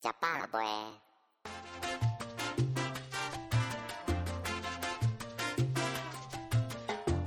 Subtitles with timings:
[0.00, 0.64] ジャパンラボへ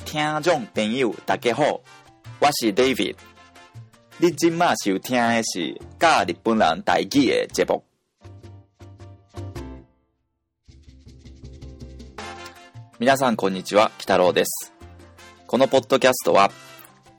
[0.06, 1.82] 听众朋友，大家好，
[2.40, 3.18] 我是 David。
[4.20, 7.84] 你今麦收听的是教日本人台语的节目。
[12.98, 14.72] 皆さんこんにちは、北郎です。
[15.46, 16.50] このポッドキャストは、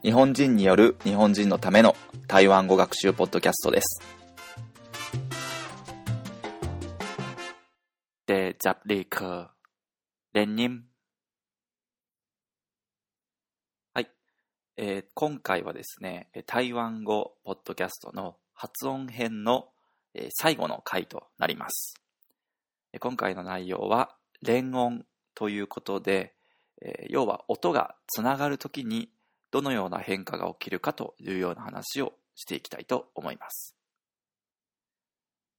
[0.01, 1.95] 日本人による日本人のための
[2.27, 4.01] 台湾語学習ポッドキャストです。
[8.25, 9.49] で、ザリーク、
[10.31, 10.85] 連任。
[13.93, 14.09] はい。
[14.77, 19.67] えー今回はですね、台湾語ポッドキャストの発音編の、
[20.13, 21.95] えー最後の回となります。
[23.01, 25.05] 今回の内容は連音
[25.35, 26.33] ということで、
[26.81, 29.09] えー要は音がつながるときに
[29.51, 33.75] どのような変化が起きるかというような話をしていきたいと思います。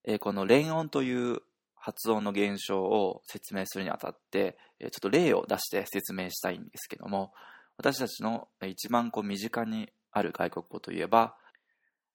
[0.04, 1.42] えーこの連音という
[1.84, 7.34] 発音の現象を説明するにあたって、ちょっと例を出して説明したいんですけども、
[7.76, 11.36] 私たちの一番こう身近にある外国語といえば、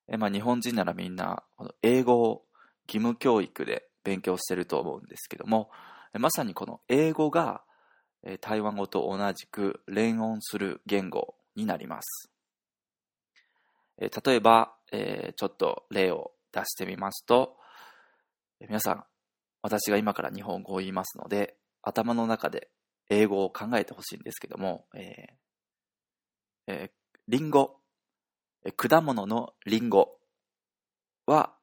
[0.08, 1.44] えまあ、日本人ならみんな
[1.84, 2.46] 英語を
[2.88, 5.70] 義務教育で勉強してると思うんですけども、
[6.18, 7.62] まさにこの英語が
[8.42, 12.32] 台湾語と同じく連音する言語になります。
[14.00, 17.56] 例えば、えちょっと例を出してみますと、
[18.60, 19.04] 皆さん、
[19.62, 22.70] 私が今から日本語を言いますので、頭の中で
[23.10, 26.92] 英語を考えてほしいんですけども、えーえー
[27.28, 27.78] リンゴ、
[28.66, 30.18] えー果物のリンゴ
[31.26, 31.54] は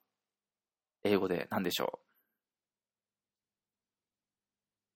[1.05, 1.99] 英語で何でしょう？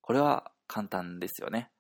[0.03, 1.71] これは簡単ですよね。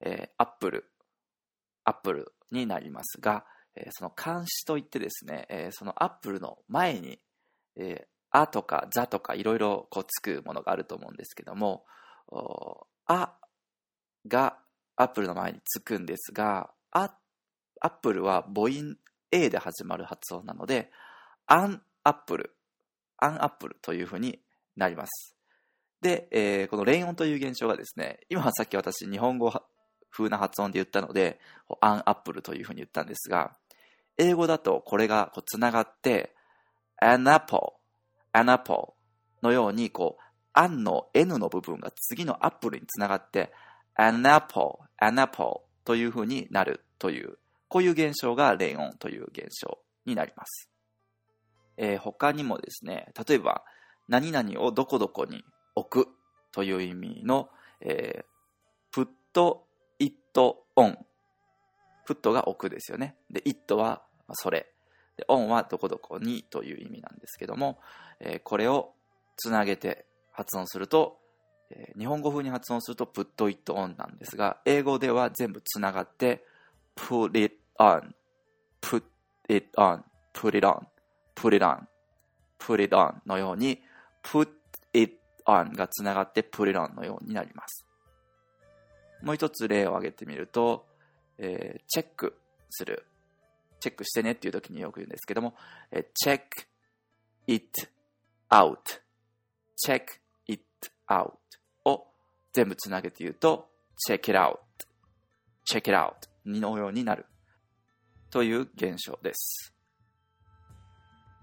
[0.00, 7.18] えー apple、apple になりますが、えーその冠詞といってですね、えーその apple の前に、
[7.76, 11.84] えーあとかザとかいろいろこうつくものがあると思うんですけども、
[12.28, 13.34] お a
[14.28, 14.56] が
[14.96, 17.12] apple の前につくんですが、あ
[17.80, 18.96] apple は母音
[19.32, 20.90] A で始まる発音なので、
[21.46, 22.54] an apple、
[23.18, 24.40] アンアップルというふうに
[24.76, 25.36] なります。
[26.00, 29.52] で、えーこの連音という現象がですね、今はさっき私日本語
[30.10, 31.40] 風な発音で言ったので、
[31.80, 33.56] アンアップルというふうに言ったんですが、
[34.18, 36.34] 英語だとこれがこうつながって、
[37.00, 37.60] an apple,
[38.32, 38.92] apple
[39.42, 43.52] のように、こう、an の n の部分が次のアップルにつながって、
[43.94, 47.38] an apple, anaple というふうになるという、
[47.68, 50.68] こういう現象が連音という現象になります。
[51.76, 53.64] えー他にもですね、例えば、
[54.08, 56.10] 何々をどこどこに置く
[56.52, 57.48] という意味の、
[57.80, 59.08] えー、put
[59.98, 60.16] it
[60.76, 60.98] on。
[62.06, 63.16] put が置くですよね。
[63.30, 64.02] で、it は
[64.32, 64.66] それ。
[65.20, 67.78] で、on はどこどこにという意味なんですけども、
[68.20, 68.92] えーこれを
[69.36, 71.18] つなげて発音すると、
[71.70, 76.42] えー日本語風に発音すると put it on なんですが、英語では全部つながって
[76.96, 78.12] put it on,
[78.80, 79.02] put
[79.48, 80.86] it on, put it on,
[81.34, 81.86] put it on,
[82.58, 83.82] put it on のように
[84.22, 84.48] put
[84.94, 87.84] it on がつながって put it on のようになります。
[89.22, 90.86] もう一つ例を挙げてみると、
[91.36, 92.38] えーチェック
[92.70, 93.04] する。
[93.80, 95.54] チェックしてねっていう時によく言うんですけども、
[95.90, 96.40] えー check
[97.46, 97.88] it
[98.50, 98.76] out,
[99.84, 100.02] check
[100.46, 100.62] it
[101.08, 101.32] out
[101.84, 102.06] を
[102.52, 103.68] 全部つなげて言うと、
[104.08, 104.58] check it out,
[105.70, 106.14] check it out
[106.44, 107.26] のようになる。
[108.30, 109.74] という現象です。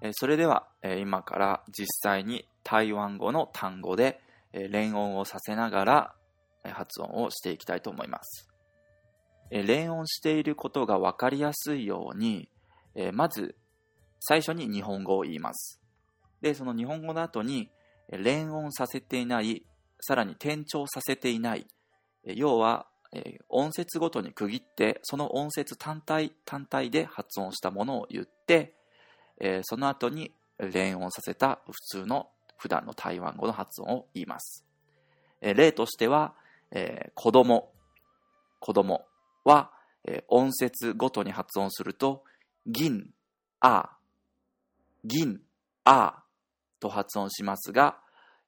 [0.01, 4.21] えーそれでは、えー今から実際に台湾語の単語で、
[4.53, 6.15] えー連音をさせながら
[6.63, 8.46] 発音をしていきたいと思います。
[9.49, 12.49] え連音していることが分かりやすいように、
[12.95, 13.55] えまず
[14.19, 15.79] 最初に日本語を言います。
[16.41, 17.69] で、その日本語の後に
[18.09, 19.63] え連音させていない、
[20.01, 21.67] さらに転調させていない、
[22.25, 28.73] え要は、え音節ごとに区切って、その音節単体単体で発音したものを言って、
[29.39, 34.65] えその後に連音させた普通の普段の台湾語の発音を言います。
[35.41, 36.33] え例としては、
[36.71, 37.71] えー子供、
[38.59, 39.05] 子供
[39.47, 39.71] は、
[40.05, 42.23] えー音節ごとに発音すると、
[42.65, 43.09] 銀、
[43.59, 43.97] あ、
[45.03, 45.41] 銀、
[45.83, 46.23] あ
[46.79, 47.97] と発音しますが、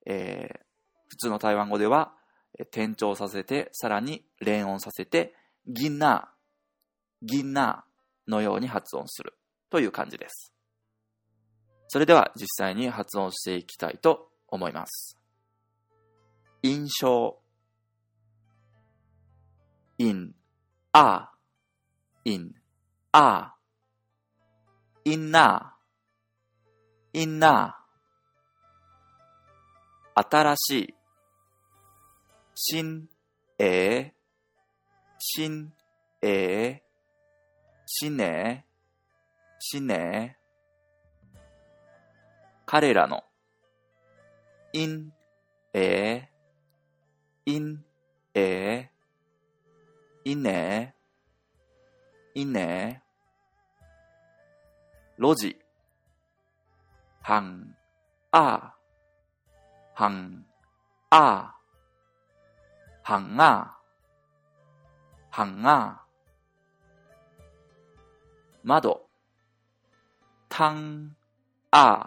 [0.05, 0.59] えー
[1.07, 2.13] 普通の台湾語では、
[2.59, 5.33] 転調させて、さらに連音させて、
[5.65, 6.29] 銀な、
[7.23, 7.83] 銀な
[8.27, 9.33] のように発音する
[9.71, 10.53] という感じです。
[11.87, 15.17] それでは実際に発音していきたいと思います。
[16.61, 17.39] 印象
[19.97, 20.35] in,
[20.93, 21.29] a,
[22.25, 22.55] in,
[23.13, 23.53] a,
[25.05, 25.73] in na,
[27.13, 27.79] in na,
[30.21, 30.93] 新しい。
[32.61, 33.07] 新
[33.57, 34.13] え
[35.17, 35.71] 新
[36.21, 36.83] え
[37.85, 38.65] 新ね
[39.59, 40.37] 新ね
[42.65, 43.23] 彼らの。
[44.73, 45.13] 因
[45.73, 46.27] え
[47.45, 47.81] 因
[48.33, 48.89] え
[50.29, 50.93] 있네,
[52.35, 53.01] 있네.
[55.17, 55.59] 로지,
[57.23, 57.73] 방,
[58.31, 58.75] 아,
[59.95, 60.45] 방,
[61.09, 61.55] 아,
[63.01, 63.75] 방아,
[65.31, 66.05] 방아.
[68.61, 69.09] 마도,
[70.47, 71.15] 탕,
[71.71, 72.03] 아,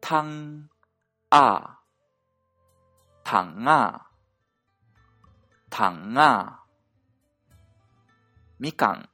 [0.00, 0.68] 탕,
[1.30, 1.78] 아,
[3.22, 4.04] 당아,
[5.70, 6.61] 당아.
[8.62, 9.08] みかん。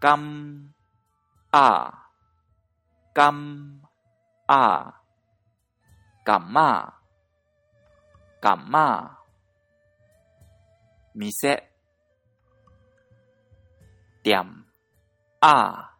[0.00, 0.74] かん、
[1.52, 2.08] あ、
[3.14, 3.82] かん、
[4.48, 5.00] あ、
[6.24, 6.98] がんま、
[8.42, 9.20] がんま。
[11.14, 11.70] みせ、
[14.24, 14.66] りゃん、
[15.40, 15.94] あ、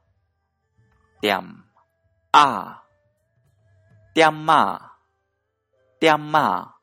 [1.22, 1.64] りゃん、
[2.32, 2.82] あ、
[4.16, 4.96] りゃんま、
[6.00, 6.74] りゃんま。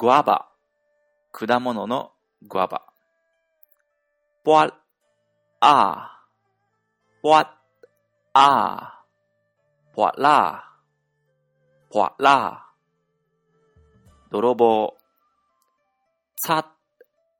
[0.00, 0.50] ぐわば、
[1.30, 2.10] 果物の
[2.42, 2.89] ぐわば。
[4.42, 4.72] ぽわ
[5.60, 6.26] あ
[7.20, 7.58] ぽわ
[8.32, 9.04] あ
[9.92, 10.64] ぽわら
[11.90, 12.66] ぽわら
[14.30, 14.96] 泥棒
[16.42, 16.64] 擦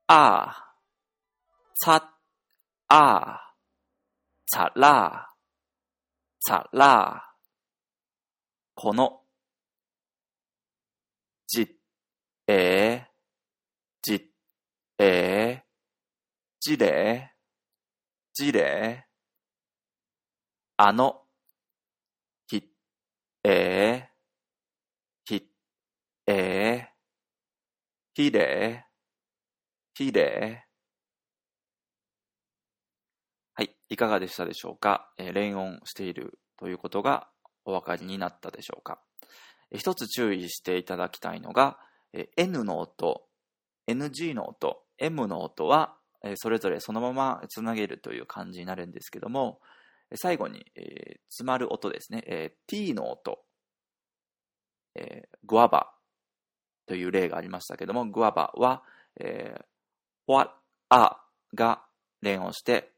[0.07, 0.75] あ
[1.83, 2.03] 擦
[2.89, 3.39] あ
[4.53, 5.27] 擦ら
[6.47, 7.23] 擦ら
[8.75, 9.21] この
[11.47, 11.79] じ
[12.47, 13.05] え
[14.03, 14.29] じ
[16.61, 17.31] えじれ
[18.33, 19.07] じれ
[20.77, 21.23] あの
[22.47, 22.63] ひ
[23.43, 24.09] え
[25.25, 25.43] ひ
[26.27, 26.87] え
[28.13, 28.85] ひれ
[29.95, 30.67] ひれ。
[33.53, 33.75] はい。
[33.89, 37.27] いかがでしたでしょうか、えー、連音しているということが
[37.65, 39.01] お分かりになったでしょうか、
[39.71, 41.79] えー、一つ注意していただきたいのが、
[42.13, 43.23] えー、N の音、
[43.87, 49.59] NG の音、M の音は、え、それぞれそのままつなげるという感じになるんですけども、
[50.15, 53.39] 最後に、えー、詰まる音ですね、えー、T の音、
[54.95, 55.91] えー、グアバ
[56.85, 58.83] という例がありましたけども、グアバは、
[59.19, 59.63] えー、
[60.27, 60.53] ポワ
[60.89, 61.21] ア
[61.53, 61.83] が
[62.21, 62.91] 連音して、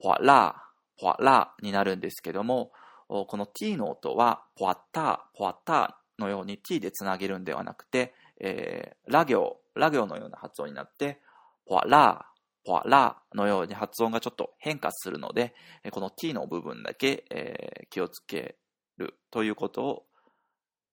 [0.00, 2.70] ポワラー、ポワラーになるんですけども、
[3.08, 11.20] この t の音は、ポワッター、ポワッターのように t でつなげるんではなくて、えー、ラ行、ラ行のような発音になって、
[11.66, 12.35] ポワラー、
[12.66, 15.54] ポワラのように発音がちょっと変化するので、
[15.92, 18.56] この t の部分だけ、えー、気をつけ
[18.98, 20.02] るということを、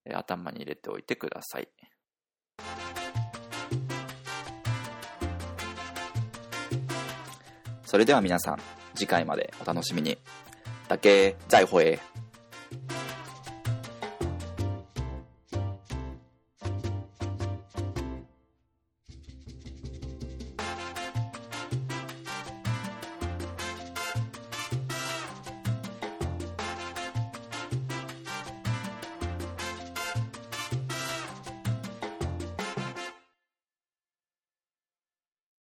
[0.04, 1.68] えー、頭に入れておいてください。
[7.84, 8.58] それでは皆さん、
[8.94, 10.16] 次回までお楽しみに。
[10.88, 12.13] だけ、再会。